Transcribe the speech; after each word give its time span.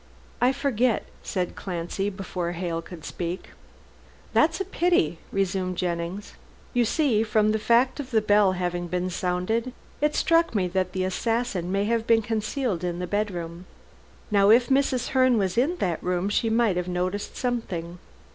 "I 0.41 0.51
forget," 0.51 1.05
said 1.21 1.55
Clancy 1.55 2.09
before 2.09 2.53
Hale 2.53 2.81
could 2.81 3.05
speak. 3.05 3.49
"That's 4.33 4.59
a 4.59 4.65
pity," 4.65 5.19
resumed 5.31 5.77
Jennings. 5.77 6.33
"You 6.73 6.85
see 6.85 7.21
from 7.21 7.51
the 7.51 7.59
fact 7.59 7.99
of 7.99 8.09
the 8.09 8.19
bell 8.19 8.53
having 8.53 8.87
been 8.87 9.11
sounded, 9.11 9.73
it 10.01 10.15
struck 10.15 10.55
me 10.55 10.67
that 10.69 10.93
the 10.93 11.03
assassin 11.03 11.71
may 11.71 11.85
have 11.85 12.07
been 12.07 12.23
concealed 12.23 12.83
in 12.83 12.97
the 12.97 13.05
bedroom. 13.05 13.67
Now 14.31 14.49
if 14.49 14.69
Mrs. 14.69 15.09
Herne 15.09 15.37
was 15.37 15.55
in 15.55 15.77
that 15.77 16.01
room, 16.03 16.29
she 16.29 16.49
might 16.49 16.77
have 16.77 16.87
noticed 16.87 17.37
something." 17.37 17.99